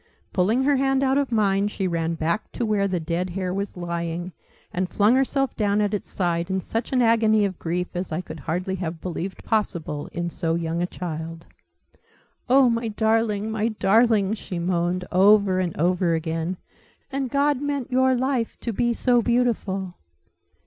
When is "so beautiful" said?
18.93-19.93